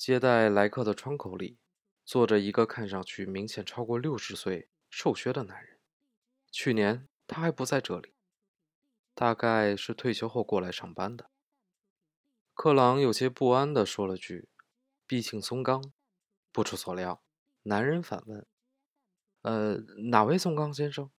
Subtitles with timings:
[0.00, 1.58] 接待来客的窗口里，
[2.06, 5.78] 坐着一个看上去明显超过六十岁、瘦削的男人。
[6.50, 8.14] 去年他还不在这里，
[9.12, 11.30] 大概是退休后过来上班的。
[12.54, 14.48] 克朗有些不安地说了句
[15.06, 15.92] ：“毕竟松冈。”
[16.50, 17.22] 不出所料，
[17.64, 18.46] 男人反问
[19.42, 19.74] ：“呃，
[20.08, 21.10] 哪位松冈先生？”“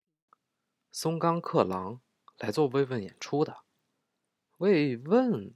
[0.90, 2.00] 松冈克朗
[2.36, 3.58] 来做慰问演出的。
[4.58, 5.54] ”“慰问？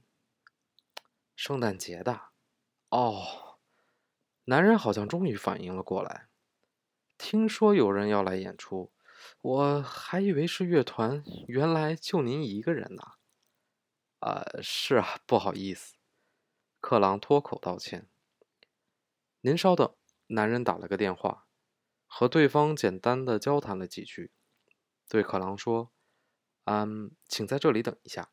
[1.35, 2.21] 圣诞节的
[2.89, 3.59] ？”“哦。”
[4.45, 6.29] 男人好像终于反应了过来。
[7.17, 8.91] 听说有人要来演出。
[9.41, 13.03] 我还以为是乐团，原来就您一个人呢。
[14.19, 15.95] 啊，是啊，不好意思。
[16.79, 18.07] 克朗脱口道歉。
[19.41, 19.95] 您稍等，
[20.27, 21.47] 男人打了个电话，
[22.05, 24.31] 和对方简单的交谈了几句，
[25.09, 25.91] 对克朗说
[26.65, 28.31] ：“嗯，请在这里等一下。”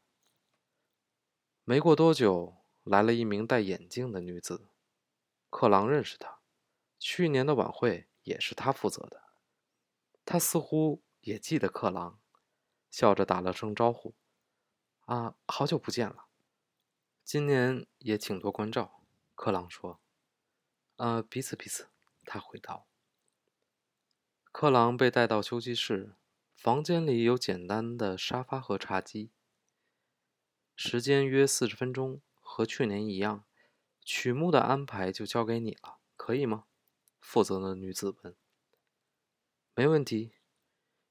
[1.64, 4.68] 没过多久，来了一名戴眼镜的女子。
[5.50, 6.38] 克朗认识她，
[6.98, 9.24] 去年的晚会也是她负责的。
[10.24, 12.20] 她似乎也记得克朗，
[12.91, 14.14] 笑着打了声招呼
[15.06, 16.26] ：“啊，好久不见了，
[17.24, 19.02] 今年也请多关照。”
[19.34, 20.00] 克朗说
[20.96, 21.88] ：“呃，彼此彼此。”
[22.24, 22.86] 他回道。
[24.50, 26.14] 克朗被带到休息室，
[26.54, 29.30] 房间里有简单的沙发和茶几。
[30.74, 32.22] 时间约四十分钟，
[32.55, 33.44] 和去年一样。
[34.05, 36.66] 曲目的安排就交给你了，可以吗？
[37.19, 38.36] 负责的女子问。
[39.74, 40.34] 没问题，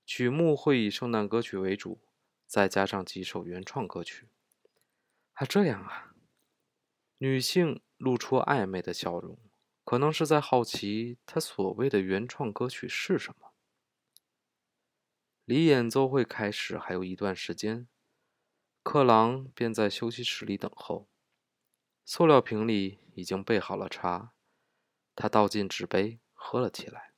[0.05, 1.99] 曲目会以圣诞歌曲为主，
[2.47, 4.29] 再加上几首原创歌曲。
[5.33, 6.15] 还这样啊？
[7.17, 9.37] 女性露出暧昧的笑容，
[9.83, 13.51] 可能是在好奇他所谓的原创歌曲是什么。
[15.43, 17.89] 离演奏会开始还有一段时间，
[18.81, 21.09] 克朗便在休息室里等候。
[22.05, 24.33] 塑料瓶里已经备好了茶，
[25.15, 27.13] 他倒进纸杯喝了起来。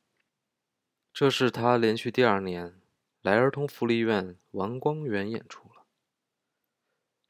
[1.12, 2.82] 这是他连续第二年
[3.22, 5.86] 来儿童福利院玩光园演出了。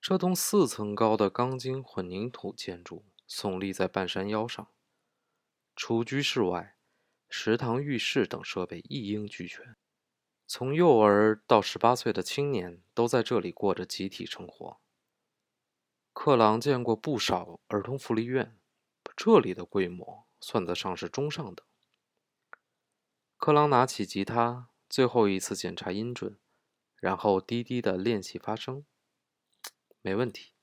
[0.01, 4.67] 这栋四层高的钢筋混凝土建筑耸立在半山腰上，
[5.75, 6.75] 除居室外，
[7.29, 9.75] 食堂、浴室等设备一应俱全。
[10.45, 14.79] 从幼儿到十八岁的青年都在这里过着集体生活。
[16.15, 18.57] 克朗见过不少儿童福利院，
[19.17, 21.63] 这里的规模算得上是中上等。
[23.35, 26.39] 克朗拿起吉他，最后一次检查音准，
[26.95, 28.85] 然后低低的练习发声。
[30.01, 30.53] 没问题，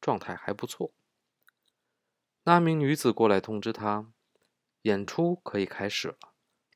[0.00, 0.92] 状态还不错。
[2.44, 4.12] 那名女子过来通知他，
[4.82, 6.18] 演出可以开始了。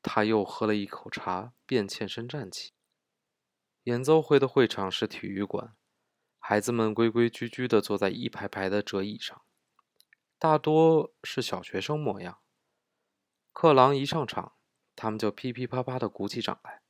[0.03, 2.73] 他又喝了一口茶，便欠身站起。
[3.83, 5.73] 演奏会的会场是体育馆，
[6.47, 9.41] 孩子们规规矩矩地坐在一排排的折椅上，
[10.37, 12.39] 大多是小学生模样。
[13.51, 14.53] 克朗一上场。
[14.95, 16.83] 他们就噼噼啪啪的鼓起掌来，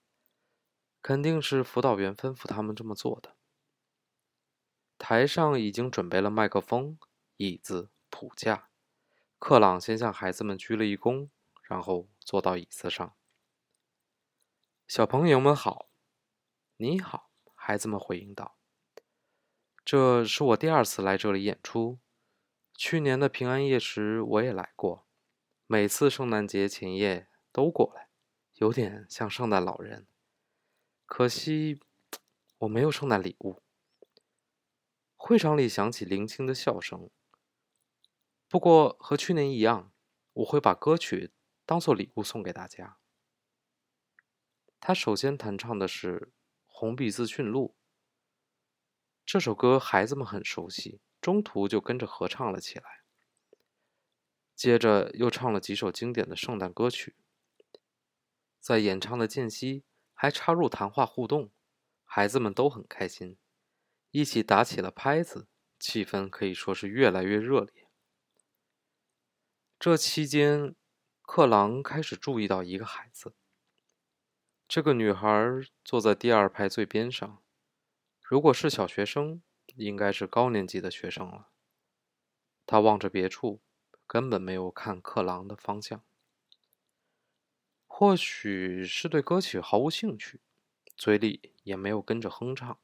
[1.02, 3.38] 肯定是辅导员吩咐他们这么做的。
[4.98, 7.00] 台上已经准备了麦克风、
[7.38, 8.70] 椅子、谱架。
[9.40, 11.30] 克朗先向孩子们鞠了一躬，
[11.64, 13.16] 然后坐到椅子上。
[14.86, 15.90] 小朋友们好，
[16.76, 18.55] 你好，孩子们回应道
[19.86, 22.00] ：“这是我第二次来这里演出。
[22.74, 25.08] 去年的平安夜时我也来过，
[25.68, 28.10] 每次圣诞节前夜。”都过来，
[28.56, 30.08] 有点像圣诞老人。
[31.06, 31.80] 可惜
[32.58, 33.64] 我没有圣诞礼物。
[35.16, 37.10] 会场里响起零星的笑声。
[38.50, 39.94] 不过和去年一样，
[40.34, 41.32] 我会把歌曲
[41.66, 42.98] 当做礼物送给大家。
[44.82, 46.20] 他首先弹唱的是
[46.66, 47.78] 《红鼻子驯鹿》。
[49.26, 53.02] 这首歌孩子们很熟悉，中途就跟着合唱了起来。
[54.56, 57.16] 接着又唱了几首经典的圣诞歌曲。
[58.60, 61.50] 在演唱的间隙，还插入谈话互动，
[62.04, 63.38] 孩子们都很开心，
[64.12, 65.48] 一起打起了拍子，
[65.80, 67.88] 气氛可以说是越来越热烈。
[69.80, 70.76] 这期间，
[71.24, 73.34] 克朗开始注意到一个孩子。
[74.68, 75.28] 这个女孩
[75.84, 77.44] 坐在第二排最边上，
[78.28, 79.44] 如果是小学生，
[79.76, 81.50] 应该是高年级的学生了。
[82.66, 83.62] 他望着别处，
[84.08, 86.04] 根本没有看克朗的方向。
[87.86, 90.42] 或许是对歌曲毫无兴趣，
[90.98, 92.80] 嘴里也没有跟着哼唱。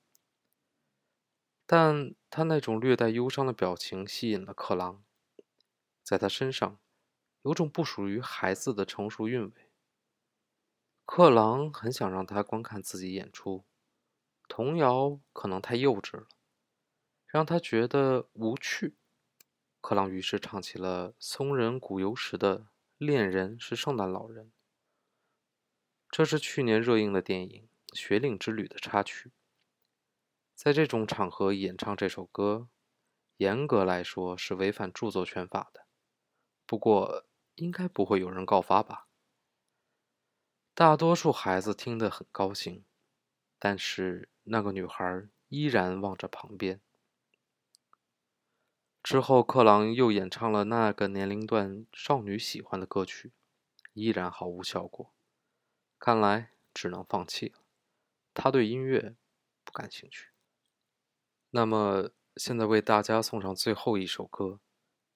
[1.66, 5.04] 但他那种略带忧伤的表情吸引了克朗，
[6.04, 6.80] 在他身上
[7.42, 9.72] 有种不属于孩子的成熟韵味。
[11.04, 13.66] 克朗很想让他观看自己演出，
[14.52, 16.28] 童谣可能太幼稚了，
[17.26, 18.98] 让他觉得无趣。
[19.80, 22.60] 克朗于是唱起了松仁古游时的
[22.98, 24.48] 《恋人是圣诞老人》。
[26.10, 29.32] 这是去年热映的电影《雪岭之旅》的插曲。
[30.54, 32.68] 在这种场合演唱这首歌，
[33.38, 35.86] 严格来说是违反著作权法的。
[36.66, 37.26] 不过，
[37.56, 39.08] 应该不会有人告发吧？
[40.74, 42.84] 大多数孩子听得很高兴，
[43.58, 46.82] 但是那个女孩依然望着旁边。
[49.02, 53.32] 之后，克朗又演唱了那个年龄段少女喜欢的歌曲，
[53.94, 55.14] 依然毫无效果。
[55.98, 57.60] 看来只能放弃了。
[58.34, 59.16] 他对音乐
[59.64, 60.32] 不感兴趣。
[61.52, 64.60] 那么，现在为大家送上最后一首歌，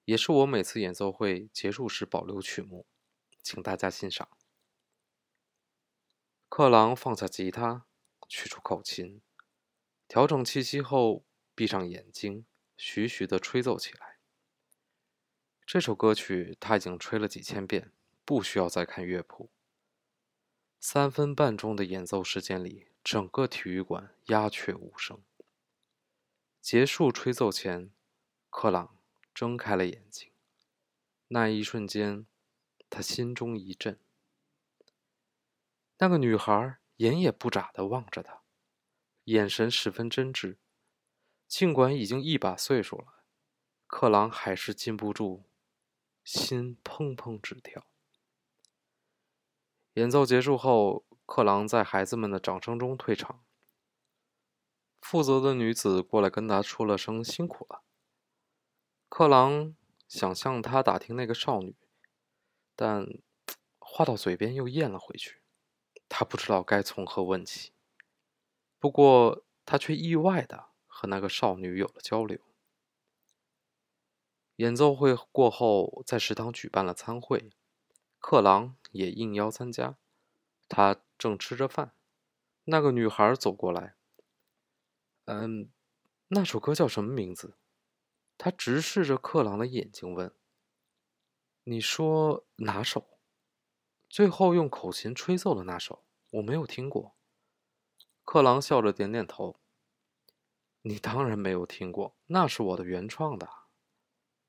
[0.06, 2.86] 也是我每次演奏会结束时保留曲目，
[3.42, 4.30] 请大家欣赏。
[6.48, 7.84] 克朗放下吉他，
[8.28, 9.20] 取出口琴，
[10.08, 11.24] 调整气息后，
[11.54, 12.46] 闭上眼睛。
[12.76, 14.18] 徐徐地吹奏起来。
[15.64, 17.90] 这首歌曲他已经吹了几千遍，
[18.24, 19.50] 不需要再看乐谱。
[20.78, 25.22] 三分半钟的演奏时间里，整个体育馆鸦雀无声。
[26.60, 27.90] 结束吹奏前，
[28.50, 28.98] 克朗
[29.32, 30.30] 睁开了眼睛。
[31.28, 32.26] 那一瞬间，
[32.90, 33.98] 他心中一震。
[35.96, 38.42] 那个女孩眼也不眨地望着他，
[39.26, 40.56] 眼神十分真挚。
[41.46, 43.22] 尽管已经一把岁数了，
[43.86, 45.44] 克朗还是禁不住
[46.24, 47.86] 心砰砰直跳。
[49.92, 53.44] 演奏结束后，克朗在孩子们的掌声中退场。
[55.00, 57.84] 负责的女子过来跟他说了声“辛苦了”。
[59.08, 59.76] 克朗
[60.08, 61.76] 想向他打听那个少女，
[62.74, 63.06] 但
[63.78, 65.42] 话到嘴边又咽了回去。
[66.08, 67.70] 他不知道该从何问起，
[68.86, 70.68] 不过他却意外的。
[70.86, 72.38] 和那个少女有了交流。
[74.56, 77.50] 演奏会过后，在食堂举办了餐会，
[78.18, 79.98] 克朗也应邀参加。
[80.68, 81.94] 他正吃着饭，
[82.64, 83.96] 那个女孩走过来。
[85.26, 85.70] 嗯，
[86.28, 87.58] 那首歌叫什么名字？
[88.38, 90.32] 他直视着克朗的眼睛问
[91.64, 93.18] ：“你说哪首？
[94.08, 96.06] 最后用口琴吹奏的那首？
[96.30, 97.15] 我没有听过。”
[98.26, 99.56] 克朗笑着点点头。
[100.82, 103.48] 你当然没有听过，那是我的原创的。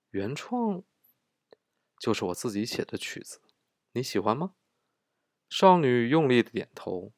[0.09, 0.83] 原创
[1.99, 3.39] 就是我自己写的曲子，
[3.91, 4.55] 你喜欢吗？
[5.47, 7.13] 少女用力的点头。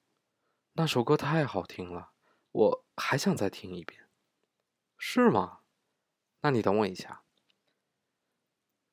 [0.73, 2.11] 那首歌太好听了，
[2.51, 4.09] 我还想再听一遍。
[4.97, 5.61] 是吗？
[6.41, 7.23] 那你等我一下。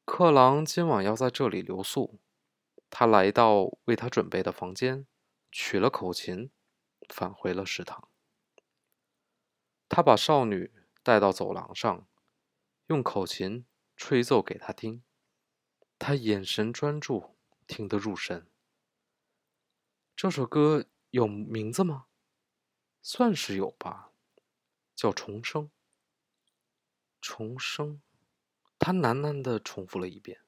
[0.04, 2.20] 克朗今晚要在这里留宿，
[2.88, 5.08] 他来到为他准备的房间，
[5.50, 6.52] 取了口琴，
[7.08, 8.08] 返回了食堂。
[9.88, 10.72] 他把少女
[11.02, 12.08] 带到走廊上，
[12.86, 13.66] 用口琴
[13.96, 15.02] 吹奏给她听。
[15.98, 17.36] 她眼神专注，
[17.66, 18.50] 听得入神。
[20.14, 22.06] 这首歌有名字吗？
[23.02, 24.12] 算是有吧，
[24.94, 25.64] 叫《重生》。
[27.20, 28.02] 重生，
[28.78, 30.40] 他喃喃地重复了一遍，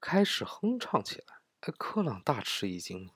[0.00, 1.42] 开始哼唱起来。
[1.60, 3.12] 克朗大吃一惊，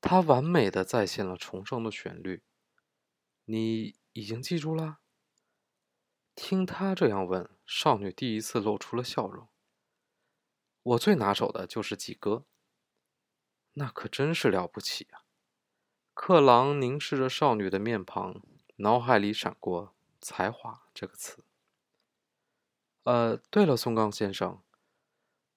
[0.00, 2.42] 他完美的再现了重生的旋律。
[3.44, 3.98] 你。
[4.12, 4.98] 已经记住了。
[6.34, 9.46] 听他这样问，少女第一次露出了笑容。
[10.82, 12.44] 我最拿手的就是几歌。
[13.74, 15.22] 那可真是了不起啊！
[16.12, 18.42] 克朗凝视着少女的面庞，
[18.78, 21.44] 脑海里闪过“才华”这个词。
[23.04, 24.60] 呃，对了，松冈先生，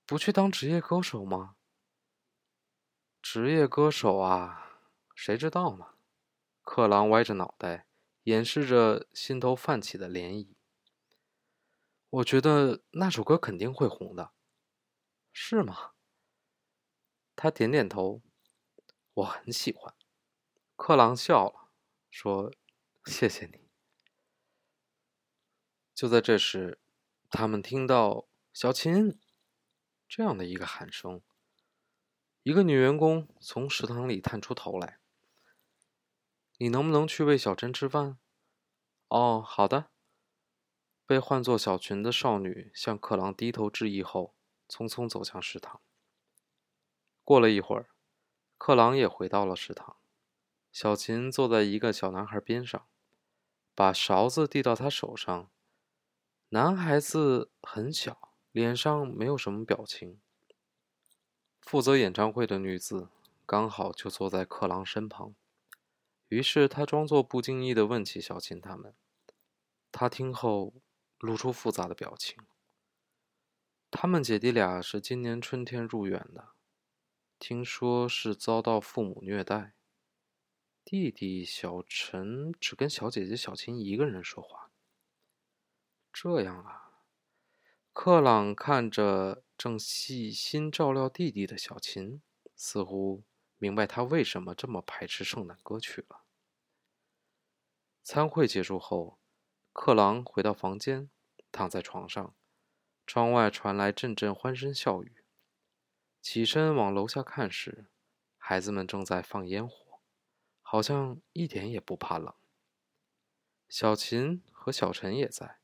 [0.06, 1.56] 不去当职业歌手吗？
[3.24, 4.82] 职业歌手啊，
[5.16, 5.96] 谁知道呢？
[6.62, 7.88] 克朗歪着脑袋。
[8.24, 10.56] 掩饰着心头泛起的涟漪。
[12.10, 14.34] 我觉得那首歌肯定会红的，
[15.34, 15.92] 是吗？
[17.36, 18.22] 他点点头。
[19.14, 19.94] 我很喜欢。
[20.76, 21.72] 克朗笑了，
[22.10, 22.54] 说
[23.06, 23.70] ：“谢谢你。”
[25.96, 26.80] 就在这时，
[27.30, 29.18] 他们听到“小琴”
[30.08, 31.22] 这样的一个喊声。
[32.44, 35.00] 一个女员工从食堂里探出头来。
[36.58, 38.18] 你能不能去喂小珍吃饭？
[39.08, 39.86] 哦，好的。
[41.06, 44.34] 被唤作小群的少女向克朗低头致意后，
[44.68, 45.80] 匆匆走向食堂。
[47.24, 47.88] 过了一会儿，
[48.58, 49.96] 克朗也回到了食堂。
[50.70, 52.86] 小琴坐在一个小男孩边上，
[53.74, 55.50] 把勺子递到他手上。
[56.50, 60.20] 男孩子很小，脸上没有什么表情。
[61.66, 63.10] 负责演唱会的女子
[63.46, 65.34] 刚好就坐在克朗身旁。
[66.28, 68.94] 于是他装作不经意地问起小琴他们。
[69.92, 70.74] 他听后
[71.20, 72.38] 露出复杂的表情，
[73.92, 76.50] 他们姐弟俩是今年春天入园的，
[77.38, 79.74] 听说是遭到父母虐待。
[80.84, 84.72] 弟弟小陈只跟小姐姐小琴一个人说话。
[86.12, 86.92] 这样啊，
[87.94, 92.22] 克朗看着正细心照料弟弟的小琴，
[92.56, 93.24] 似乎
[93.58, 96.24] 明白他为什么这么排斥圣诞歌曲了。
[98.04, 99.20] 餐会结束后，
[99.72, 101.10] 克朗回到房间，
[101.52, 102.36] 躺在床上，
[103.06, 105.24] 窗外传来阵阵欢声笑语。
[106.22, 107.88] 起身往楼下看时，
[108.38, 109.84] 孩子们正在放烟火。
[110.66, 112.34] 好像一点也不怕冷。
[113.70, 115.60] 小琴和小陈也在，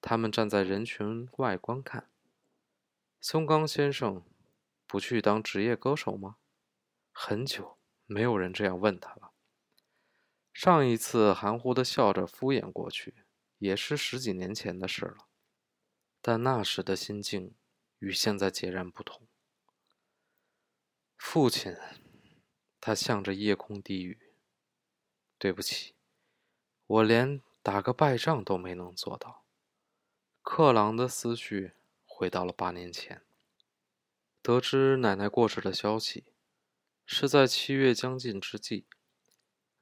[0.00, 2.11] 他们站在人群外观看。
[3.24, 4.24] 松冈先生
[4.84, 6.38] 不去当职业歌手吗？
[7.12, 9.32] 很久没有人这样问他了。
[10.52, 13.24] 上一次含糊的笑着敷衍过去，
[13.58, 15.28] 也是十几年前的事了。
[16.20, 17.54] 但那时的心境
[18.00, 19.28] 与现在截然不同。
[21.16, 21.76] 父亲。
[22.80, 24.34] 他向着夜空低语
[25.38, 25.94] ：“对不起，
[26.84, 29.44] 我连打个败仗都没能做到。”
[30.42, 31.74] 克朗的思绪
[32.22, 33.20] 回到了八年前，
[34.42, 36.22] 得知奶奶过世的消息，
[37.04, 38.86] 是在七月将近之际。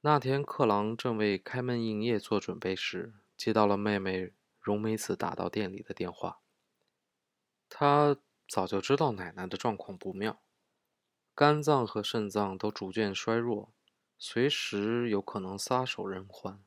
[0.00, 6.40] 那天，克朗正为开门营业做准备时，接到了妹妹荣美子打到店里的电话。
[7.68, 8.16] 他
[8.48, 10.40] 早就知道奶奶的状况不妙。
[11.34, 13.70] 肝脏和肾脏都逐渐衰弱，
[14.16, 16.64] 随时有可能撒手人寰。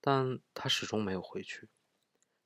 [0.00, 1.68] 但他始终没有回去。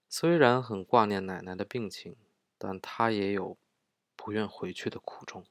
[0.08, 2.16] 虽然很挂念奶奶的病情，
[2.58, 3.56] 但他也有
[4.16, 5.46] 不愿回去的苦衷。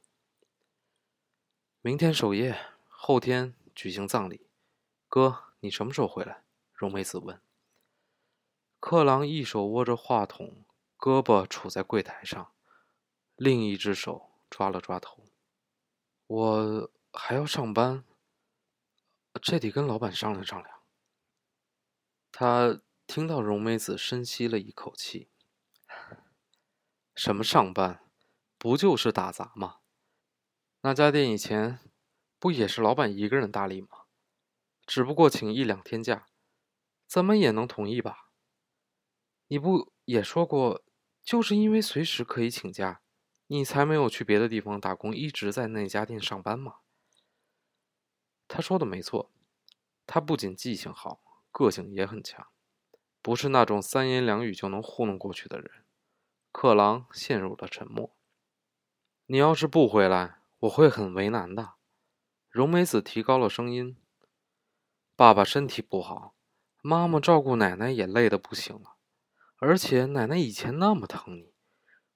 [1.82, 4.50] 明天守夜，后天举行葬礼。
[5.08, 6.44] 哥，你什么时候回来？
[6.74, 7.42] 荣美子问。
[8.80, 10.66] 克朗一手握着话筒，
[10.98, 12.54] 胳膊杵在柜台上，
[13.36, 15.24] 另一只手抓了抓头。
[16.28, 18.04] 我还要上班，
[19.42, 20.82] 这得跟老板商量商量。
[22.32, 25.30] 他听到荣美子深吸了一口气
[27.18, 28.00] ：“什么上班？
[28.60, 29.78] 不就是打杂吗？
[30.82, 31.80] 那家店以前
[32.38, 33.88] 不也是老板一个人打理吗？
[34.86, 36.28] 只不过请一两天假，
[37.08, 38.30] 怎么也能同意吧？
[39.48, 40.84] 你不也说过，
[41.24, 43.02] 就是因为随时可以请假。”
[43.50, 46.80] 你才没有去别的地方打工，一直在那家店上班吗？
[48.48, 49.32] 他说的没错，
[50.06, 52.46] 他不仅记性好，个性也很强，
[53.22, 55.87] 不是那种三言两语就能糊弄过去的人。
[56.60, 58.18] 克朗陷入了沉默。
[59.28, 61.76] 你要是不回来，我会很为难的。
[62.50, 63.96] 荣美子提高了声音
[65.16, 66.34] ：“爸爸身体不好，
[66.82, 68.96] 妈妈照顾奶奶也累得不行了，
[69.58, 71.54] 而且奶奶以前那么疼你，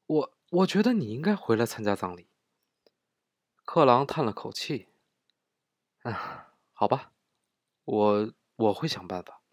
[0.07, 2.27] 我……”我觉得你应该回来参加葬礼。
[3.63, 4.89] 克朗叹了口气
[6.01, 7.13] ：“啊，好吧，
[7.83, 9.43] 我我会想办法，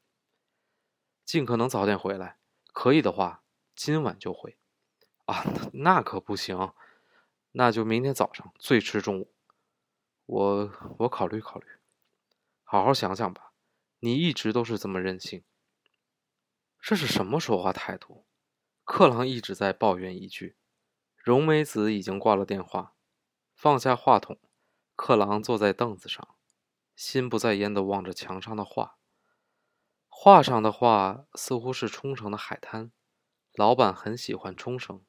[1.26, 2.38] 尽可能早点回来。
[2.72, 3.44] 可以的话，
[3.76, 4.57] 今晚就回。
[5.28, 5.44] 啊，
[5.74, 6.72] 那可不行，
[7.52, 9.30] 那就明天早上，最迟中午。
[10.24, 11.66] 我我考虑考虑，
[12.64, 13.52] 好好想想吧。
[13.98, 15.44] 你一直都是这么任性，
[16.80, 18.24] 这是什么说话态度？”
[18.84, 20.56] 克朗一直在抱怨一句。
[21.16, 22.94] 荣美子已经挂了电话，
[23.54, 24.38] 放下话筒，
[24.96, 26.36] 克朗坐在凳子上，
[26.96, 28.96] 心不在焉地望着墙上的画。
[30.08, 32.92] 画上的画似乎是冲绳的海滩，
[33.52, 35.04] 老板很喜欢冲绳。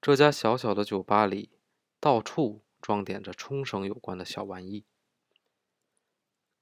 [0.00, 1.50] 这家小小的酒吧里，
[2.00, 4.86] 到处装点着冲绳有关的小玩意。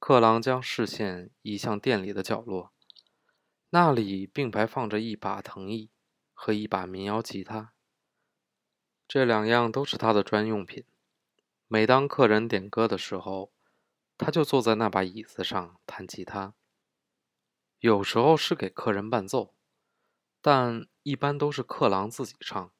[0.00, 2.73] 克朗将视线移向店里的角落，
[3.71, 5.88] 那里并排放着一把藤椅
[6.33, 7.73] 和一把民谣吉他。
[9.07, 10.85] 这两样都是他的专用品。
[11.68, 13.52] 每当客人点歌的时候，
[14.16, 16.54] 他就坐在那把椅子上弹吉他。
[17.78, 19.54] 有时候是给客人伴奏，
[20.40, 22.73] 但一般都是克朗自己唱。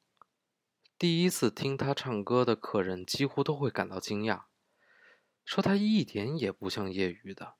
[0.99, 4.43] 第一次听他唱歌的客人几乎都会感到惊讶，
[5.45, 7.55] 说他一点也不像业余的。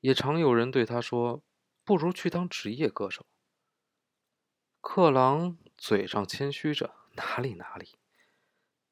[0.00, 1.44] 也常有人对他说
[1.84, 3.26] ：“不如去当职业歌手。”
[4.80, 6.96] 克朗嘴上谦虚着。
[7.16, 7.98] 哪里哪里，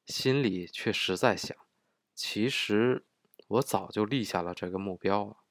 [0.05, 1.57] 心里却实在想：
[2.13, 3.05] 其实
[3.47, 5.43] 我早就立下了这个目标了。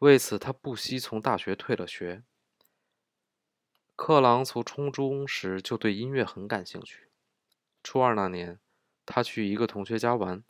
[0.00, 2.24] 为此，他不惜从大学退了学。
[3.98, 7.08] 克朗从初中时就对音乐很感兴趣。
[7.82, 8.60] 初二那年，
[9.04, 10.44] 他去一个同学家玩，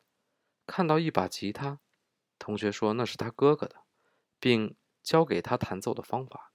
[0.66, 1.80] 看到一把吉他，
[2.38, 3.84] 同学说那是他哥哥的，
[4.38, 6.52] 并教给他弹奏的方法。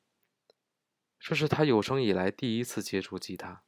[1.20, 3.64] 这是他有生以来第一次接触吉他。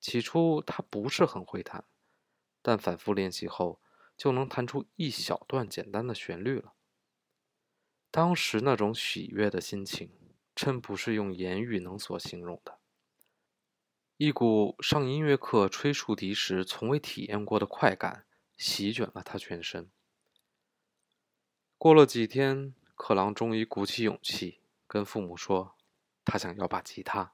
[0.00, 1.84] 起初他不是很会弹，
[2.60, 3.80] 但反复练习后
[4.16, 6.74] 就能弹出一小段简单的旋律了。
[8.10, 10.10] 当时那种喜悦的心情，
[10.54, 12.78] 真不是用言语能所形容的。
[14.16, 18.24] 一股上音乐课吹竖笛时从未体验过的快感
[18.56, 19.90] 席卷了他全身。
[21.76, 25.74] 过了几天，克朗终于鼓起勇气跟父母说，
[26.24, 27.32] 他想要把吉他。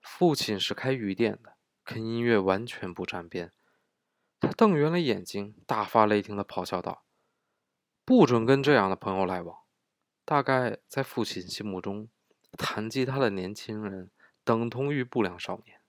[0.00, 3.52] 父亲是开鱼店的，跟音乐完全不沾边。
[4.40, 7.04] 他瞪圆了眼睛，大发雷霆的咆哮道
[8.04, 9.58] ：“不准跟这样的朋友来往！”
[10.24, 12.08] 大概在父亲心目中，
[12.52, 14.10] 弹吉他的年轻人
[14.42, 15.80] 等同于不良少年。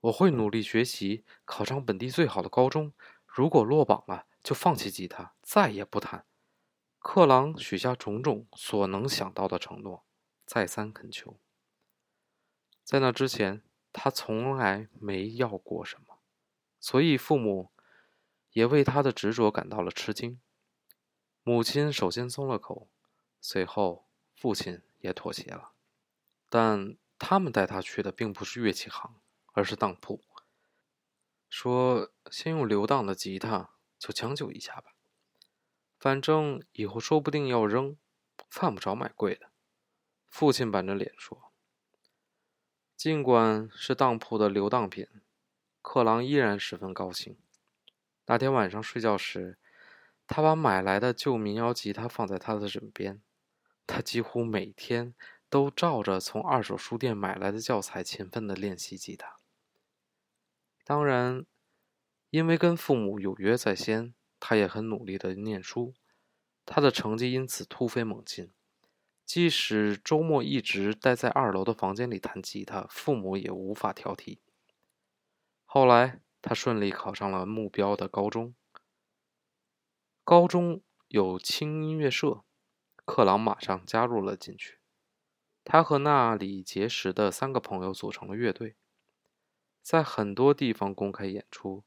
[0.00, 2.92] 我会努力学习，考上本地最好的高中。
[3.26, 6.26] 如果落榜了，就放弃吉他，再也不弹。
[6.98, 10.04] 克朗许下种种所能想到的承诺，
[10.44, 11.38] 再三恳求。
[12.82, 16.18] 在那之前，他从来没要过什么，
[16.80, 17.70] 所以父母
[18.52, 20.40] 也为他的执着感到了吃惊。
[21.42, 22.88] 母亲首先松了口，
[23.46, 25.72] 随后父亲也妥协了。
[26.48, 29.16] 但他们带他去的并不是乐器行，
[29.52, 30.24] 而是当铺，
[31.50, 34.94] 说先用流当的吉他就将就一下吧，
[35.98, 37.98] 反正以后说不定要扔，
[38.48, 39.50] 犯不着买贵的。
[40.26, 41.52] 父亲板着脸说。
[42.96, 45.06] 尽管是当铺的流当品，
[45.82, 47.36] 克朗依然十分高兴。
[48.24, 49.58] 那天晚上睡觉时，
[50.26, 53.20] 他把买来的旧民谣吉他放在他的枕边。
[53.86, 55.14] 他几乎每天
[55.48, 59.36] 都照着从二手书店买来的教材勤奋地练习吉他。
[60.84, 61.46] 当然，
[62.30, 65.94] 因为跟父母有约在先，他也很努力地念书，
[66.66, 68.50] 他的成绩因此突飞猛进。
[69.24, 74.38] 即使周末一直待在二楼的房间里弹吉他，父母也无法挑剔。
[75.64, 78.54] 后来，他顺利考上了目标的高中。
[80.22, 82.44] 高中有轻音乐社，
[83.04, 84.78] 克朗马上加入了进去。
[85.62, 88.76] 他和那里结识的三个朋友组成了乐队，
[89.82, 91.84] 在很多地方公开演出。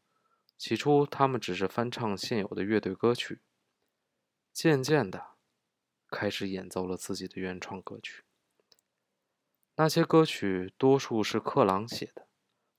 [0.58, 3.42] 起初，他们只是翻唱现有的乐队歌曲，
[4.52, 5.36] 渐渐的。
[6.10, 8.24] 开始演奏了自己的原创歌曲。
[9.76, 12.28] 那些歌曲多数是克朗写的，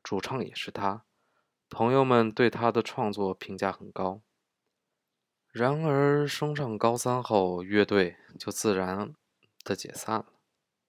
[0.02, 1.04] 主唱也是他。
[1.68, 4.22] 朋友们对他的创作评价很高。
[5.50, 9.14] 然而，升上高三后，乐队就自然
[9.64, 10.26] 的解散了。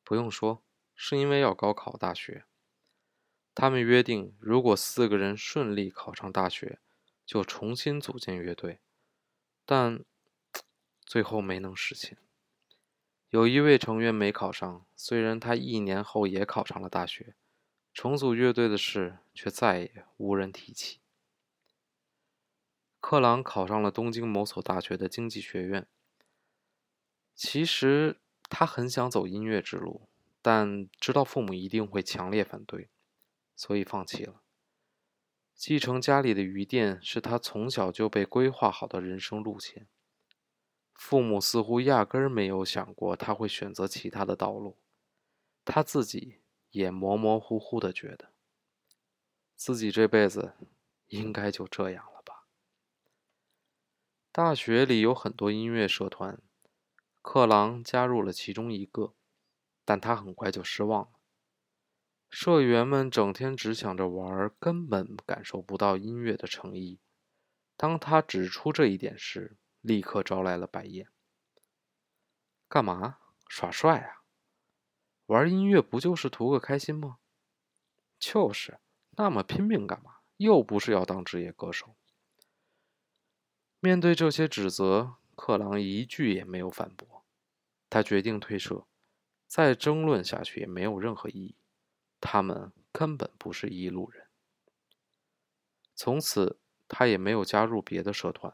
[0.04, 0.62] 不用说，
[0.95, 2.45] 是因为要高考大学。
[3.56, 6.80] 他们约定，如果四个人顺利考上大学，
[7.26, 8.80] 就重新组建乐队。
[9.65, 10.04] 但
[11.06, 12.17] 最后没能实现。
[13.30, 17.36] 有一位成员没考上，虽然他一年后也考上了大学，
[17.93, 21.00] 重组乐队的事却再也无人提起。
[23.00, 25.88] 克朗考上了东京某所大学的经济学院。
[27.34, 30.10] 其实他很想走音乐之路，
[30.42, 32.90] 但知道父母一定会强烈反对，
[33.56, 34.42] 所以放弃了。
[35.56, 39.88] 继承家里的鱼店是他从小就被规划好的人生路线。
[40.94, 44.78] 父母似乎压根儿没有想过他会选择其他的道路，
[45.64, 48.34] 他自己也模模糊糊的觉得，
[49.56, 50.54] 自己这辈子
[51.08, 52.09] 应该就这样。
[54.41, 56.39] 大学里有很多音乐社团，
[57.21, 59.13] 克朗加入了其中一个，
[59.84, 61.19] 但他很快就失望了。
[62.30, 67.02] 社员们整天只想着玩，根本感受不到音乐的诚意。
[67.75, 71.10] 当他指出这一点时，立刻招来了白眼。
[72.69, 73.17] 干嘛
[73.49, 74.23] 耍帅啊？
[75.25, 77.17] 玩音乐不就是图个开心吗？
[78.17, 78.80] 就是，
[79.17, 80.19] 那么拼命干嘛？
[80.38, 81.97] 又不是要当职业歌手。
[83.82, 87.24] 面对这些指责，克朗一句也没有反驳。
[87.89, 88.86] 他决定退社，
[89.48, 91.56] 再争论下去也没有任何意义。
[92.20, 94.28] 他们根本不是一路人。
[95.96, 98.54] 从此，他也没有加入别的社团。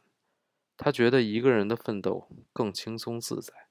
[0.78, 3.68] 他觉得一个人的奋斗更轻松自在，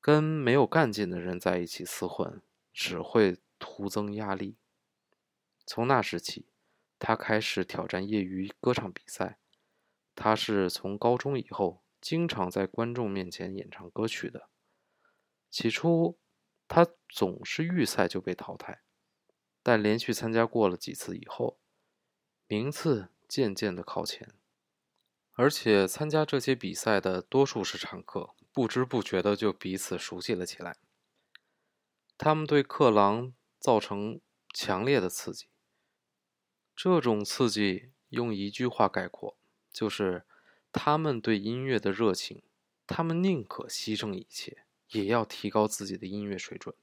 [0.00, 2.42] 跟没有干劲的人在一起厮混
[2.74, 4.56] 只会徒增压力。
[5.64, 6.44] 从那时起，
[6.98, 9.39] 他开始挑战业余歌唱比赛。
[10.22, 14.50] 他是从高中以后经常在观众面前演唱歌曲的。
[15.48, 16.18] 起初，
[16.68, 18.82] 他总是预赛就被淘汰，
[19.62, 21.58] 但连续参加过了几次以后，
[22.46, 24.34] 名次渐渐的靠前。
[25.32, 30.76] 而且参加这些比赛的多数是常客，不知不觉的就彼此熟悉了起来。
[32.18, 34.20] 他们对克朗造成
[34.52, 35.46] 强烈的刺激。
[36.76, 39.38] 这种刺激用一句话概括，
[39.72, 40.24] 就是
[40.72, 42.42] 他们对音乐的热情，
[42.86, 46.74] 他们宁可牺牲一切，也要提高自己的音乐水准。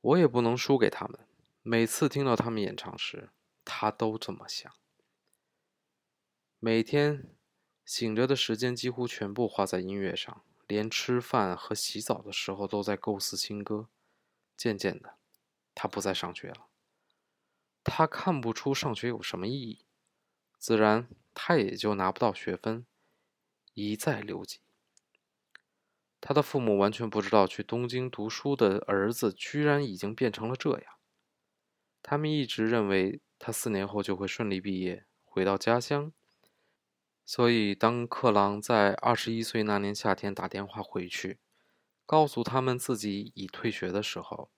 [0.00, 1.20] 我也不能输给他们。
[1.62, 3.30] 每次听到他们演唱时，
[3.64, 4.72] 他都这么想。
[6.58, 7.36] 每天
[7.84, 13.88] 醒着的时间几乎全部花在音乐上，连吃饭和洗澡的时候都在构思新歌。
[14.56, 15.14] 渐渐的，
[15.74, 16.66] 他不再上学了。
[17.84, 19.84] 他看不出上学有什么意义，
[20.62, 22.86] 自然他也就拿不到学分，
[23.74, 24.60] 一再留级。
[26.20, 30.94] 他的父母完全不知道，去东京读书的儿子居然已经变成了这样。
[32.00, 36.12] 他们一直认为他四年后就会顺利毕业，回到家乡。
[37.24, 41.40] 所以，当克朗在二十一岁那年夏天打电话回去，
[42.06, 44.52] 告诉他们自己已退学的时候，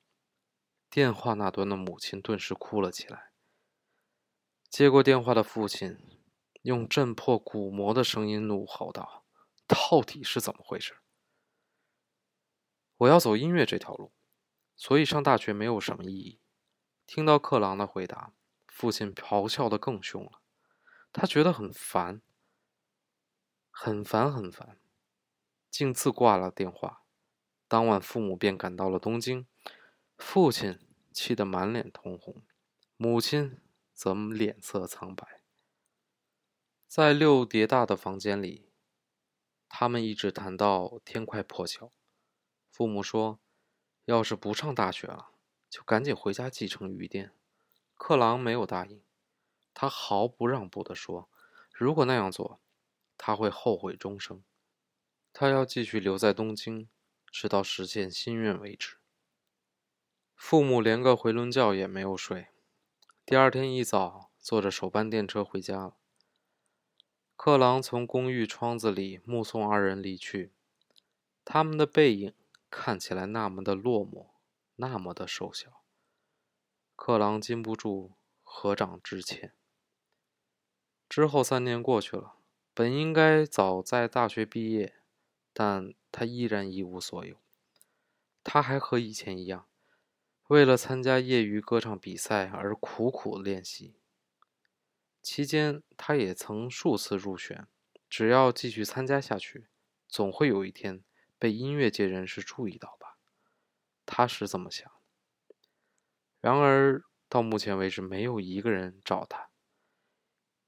[0.91, 3.34] 电话那端的母亲顿时哭了起来。
[4.75, 5.97] 接过电话的父亲
[6.63, 9.25] 用震破鼓膜的声音怒吼道
[9.69, 10.97] ：“到底是怎么回事？”
[12.99, 14.13] 我要走音乐这条路，
[14.75, 16.41] 所以上大学没有什么意义。
[17.07, 18.33] 听到克朗的回答，
[18.67, 20.43] 父亲咆哮的更凶了。
[21.13, 22.21] 他觉得很烦，
[23.71, 24.81] 很烦，很烦，
[25.71, 27.05] 竟自挂了电话。
[27.69, 29.47] 当晚，父母便赶到了东京，
[30.19, 30.81] 父亲
[31.13, 32.43] 气得满脸通红，
[32.97, 33.61] 母亲
[33.95, 35.41] 则脸色苍白。
[36.87, 38.69] 在六叠大的房间里，
[39.69, 41.91] 他们一直谈到天快破晓。
[42.71, 43.41] 父母说
[44.05, 45.31] ：“要是不上大学了，
[45.71, 47.33] 就赶紧回家继承余店。”
[47.97, 49.03] 克朗没有答应，
[49.73, 51.31] 他毫不让步地说
[51.73, 52.61] ：“如果那样做，
[53.17, 54.45] 他会后悔终生。
[55.33, 56.89] 他要继续留在东京，
[57.27, 58.99] 直到实现心愿为止。”
[60.35, 62.49] 父母连个回笼觉也没有睡，
[63.27, 65.97] 第二天一早坐着首班电车回家了。
[67.37, 70.53] 克朗从公寓窗子里目送二人离去，
[71.45, 72.35] 他们的背影。
[72.77, 74.31] 看起来那么的落寞，
[74.75, 75.85] 那么的瘦小。
[76.97, 79.55] 克朗禁不住合掌致歉。
[81.09, 82.35] 之后三年过去了，
[82.75, 84.97] 本应该早在大学毕业，
[85.53, 87.37] 但他依然一无所有。
[88.43, 89.69] 他还和以前一样，
[90.49, 93.97] 为了参加业余歌唱比赛而苦苦练习。
[95.23, 97.67] 期间，他也曾数次入选。
[98.11, 99.69] 只要继续参加下去，
[100.07, 101.03] 总会有一天。
[101.37, 103.19] 被音乐界人士注意到吧？
[104.07, 104.91] 他是这么想。
[106.41, 109.51] 然而到目前为止，没有一个人找他。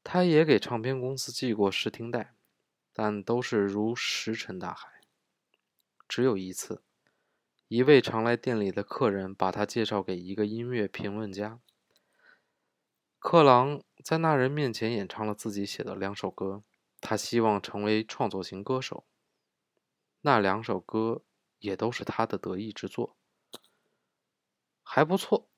[0.03, 2.35] 他也给唱片公司寄过试听带，
[2.93, 5.01] 但都是如石沉大海。
[6.09, 6.83] 只有一次，
[7.69, 11.59] 一位常来店里的客人把他介绍给一个音乐评论家。
[13.19, 16.63] 克朗在那人面前演唱了自己写的两首歌，
[17.01, 19.05] 他希望成为创作型歌手。
[20.21, 21.23] 那两首歌
[21.59, 23.17] 也都是他的得意之作，
[24.85, 25.49] 还不错。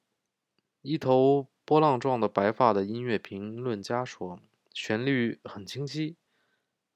[0.81, 4.41] 一头波浪状的白发的音乐评论家说
[4.73, 6.17] ：“旋律很清晰，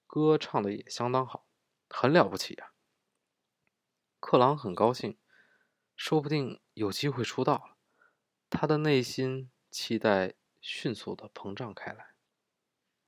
[0.06, 1.44] 歌唱的也相当好，
[1.90, 2.71] 很了不起呀。”
[4.22, 5.18] 克朗很高兴，
[5.96, 7.76] 说不定有机会出道了。
[8.48, 12.14] 他的内心期待迅速的膨胀开来。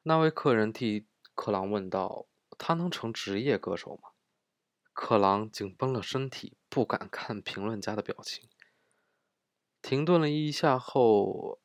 [0.02, 2.26] 那位客人替克朗问道
[2.58, 4.10] ：“他能成职业歌手吗？”
[4.92, 8.50] 克朗紧绷了身体，不敢看评论家的表情。
[9.80, 11.60] 停顿了一下后，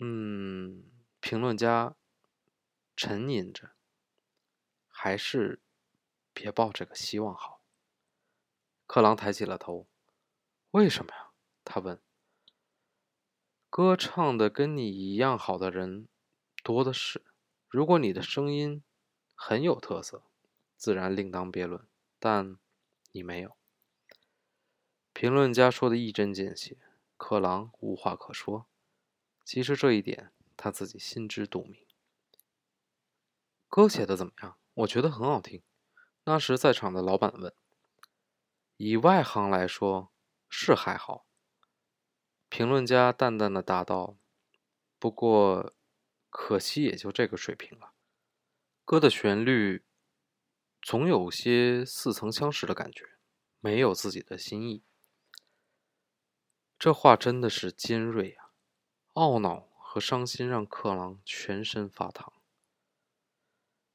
[0.00, 1.94] 嗯，评论家
[2.96, 3.70] 沉吟着
[4.90, 5.62] ：“还是
[6.32, 7.57] 别抱这个希望好。”
[8.88, 9.86] 克朗抬起了头
[10.72, 11.30] ：“为什么呀？”
[11.62, 12.00] 他问。
[13.68, 16.08] “歌唱的跟你一样好的人
[16.64, 17.22] 多的是，
[17.68, 18.82] 如果你的声音
[19.34, 20.22] 很有特色，
[20.78, 21.86] 自然另当别论。
[22.18, 22.58] 但……”
[23.12, 23.56] 你没有。
[25.12, 26.78] 评论家说的一针见血，
[27.16, 28.66] 克朗无话可说。
[29.44, 31.84] 其实这一点他自己心知肚明。
[33.68, 34.56] 歌写的怎么样？
[34.74, 35.62] 我觉得很好听。
[36.24, 37.52] 那时在场的老板问。
[38.78, 40.10] 以外行来说，
[40.48, 41.26] 是还好。
[42.48, 44.16] 评论家淡淡的答道
[44.98, 45.74] ：“不过，
[46.30, 47.92] 可惜也就这个水平了。
[48.86, 49.84] 歌的旋律。”
[50.80, 53.18] 总有些似曾相识的感觉，
[53.58, 54.84] 没有自己的心意。
[56.78, 58.52] 这话真的是尖锐啊！
[59.14, 62.32] 懊恼和伤心让克朗全身发烫。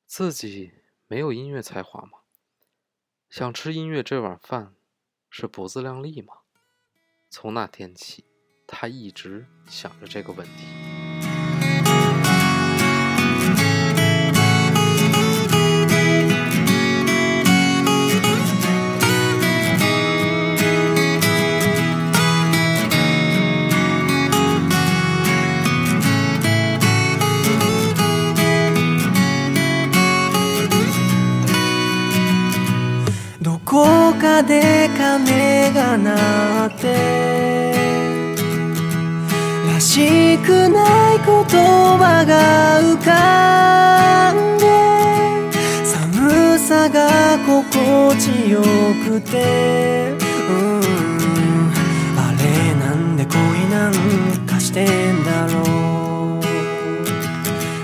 [0.06, 2.23] 自己没有音乐才华吗？
[3.36, 4.76] 想吃音乐这碗饭，
[5.28, 6.36] 是不自量力吗？
[7.32, 8.26] 从那天起，
[8.67, 11.03] 他一直想着这个问题。
[34.41, 37.74] で鐘が鳴って。
[39.72, 44.63] らしくない言葉が浮かんで
[45.86, 48.62] 寒さが心地よ
[49.06, 50.13] くて。
[50.50, 50.82] うん。
[52.17, 52.43] あれ
[52.80, 53.38] なんで恋
[53.69, 53.93] なん
[54.48, 56.43] かしてんだろう。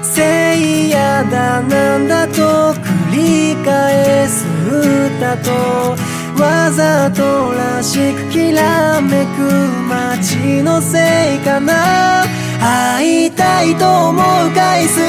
[0.01, 6.09] せいやだなんだと繰り返す歌と
[6.39, 9.41] わざとらしくきらめく
[9.89, 12.23] 街のせいかな
[12.62, 14.99] 会いたいと思う回数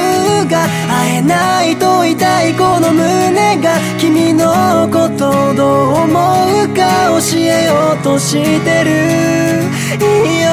[0.49, 8.33] が会えないと痛いこの胸が君のことどう思うか教えようとし
[8.65, 10.51] てるいいよ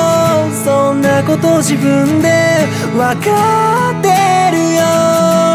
[0.65, 2.29] そんなこと自分で
[2.97, 4.09] わかって
[4.57, 5.48] るよ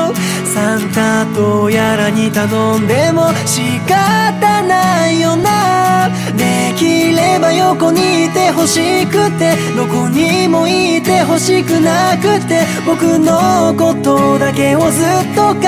[0.53, 6.09] サンタとやらに頼んでも仕方ないよな。
[6.37, 15.61] できれば横にいてほしくてどこにもいてほしくなくて僕のことだけをずっと考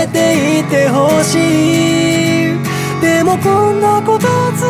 [0.00, 2.58] えていてほしい。
[3.02, 4.66] でもこんなこと伝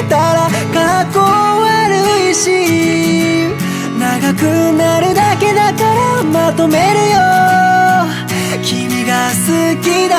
[0.00, 3.52] えたらかっこ悪いし
[3.98, 7.18] 長くなるだけだからまとめるよ。
[9.30, 9.36] 好
[9.82, 10.16] きだ。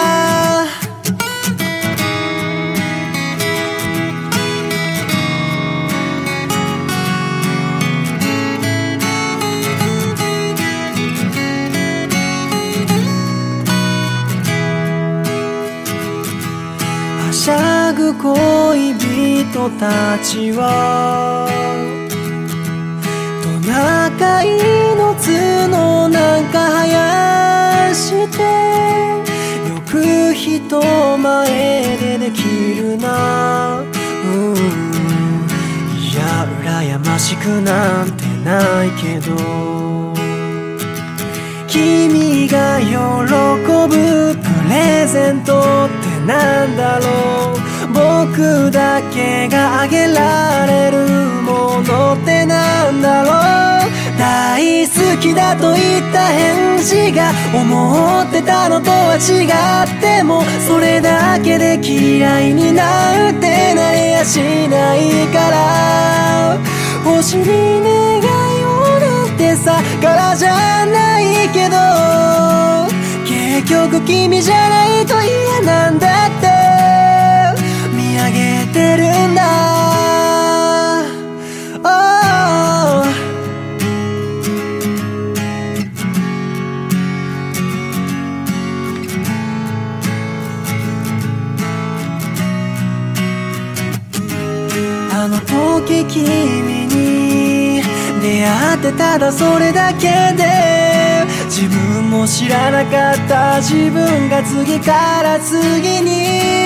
[17.19, 21.47] はしゃぐ恋人たちは
[23.43, 24.47] トナカイ
[24.95, 28.74] の角なんか生やして
[29.95, 32.43] く人前ででき
[32.75, 33.79] るな。
[33.79, 34.55] うん。
[35.97, 40.13] いや羨ましくなんてないけど。
[41.67, 42.87] 君が喜
[43.87, 47.05] ぶプレゼントってなんだろ
[47.53, 47.57] う。
[47.93, 51.07] 僕だけがあげられる
[51.43, 53.65] ものってなんだろう。
[54.17, 66.57] 大好きだと言ってた返事が思ってたのとは違ってもそれだけで嫌いになってなれやしないから
[67.03, 71.75] 星に願いをなんてさからじゃないけど
[73.27, 76.45] 結局君じゃないと嫌なんだって。
[77.93, 80.04] 見上げてるんだ、
[98.35, 106.65] 出会ってただそれだけで自分も知らなかった自分が次から次に。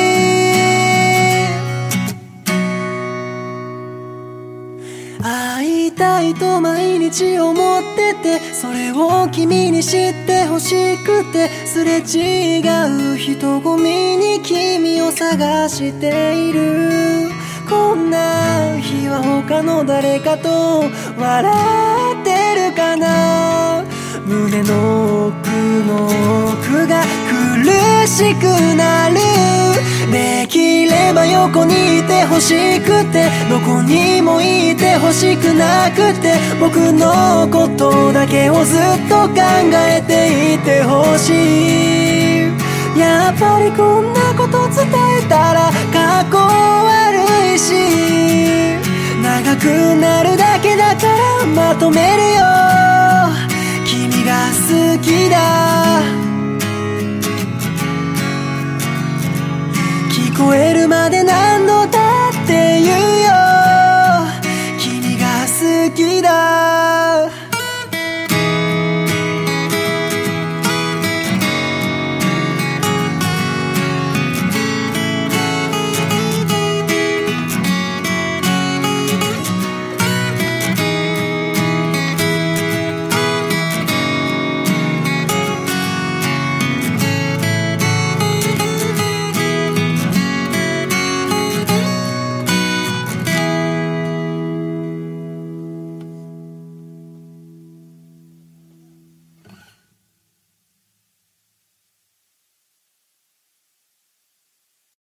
[5.22, 12.62] 会いたいと毎日思っててそれを君に知ってほしくてすれ違
[13.14, 17.30] う人混みに君を探している。
[17.70, 20.86] こんな日は他の誰かと
[21.20, 21.54] 笑
[22.22, 23.84] ってるかな？
[24.26, 25.50] 胸の奥
[25.86, 26.08] の
[26.54, 28.44] 奥が苦しく
[28.76, 29.16] なる。
[30.12, 39.40] できれば横にいてほしくてどこにもいてほしくなくて僕のことだけをずっと考
[39.72, 43.00] えていてほしい。
[43.00, 44.88] やっぱりこんなこと伝
[45.20, 46.89] えたらかっこ
[51.78, 52.19] tomar